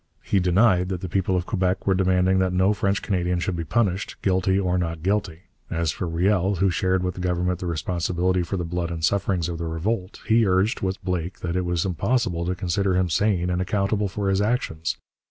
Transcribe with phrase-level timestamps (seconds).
[0.23, 3.63] He denied that the people of Quebec were demanding that no French Canadian should be
[3.63, 5.41] punished, guilty or not guilty.
[5.69, 9.47] As for Riel, who shared with the Government the responsibility for the blood and sufferings
[9.47, 13.51] of the revolt, he urged, with Blake, that it was impossible to consider him sane
[13.51, 14.97] and accountable for his actions.